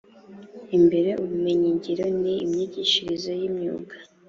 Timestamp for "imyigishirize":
2.43-3.31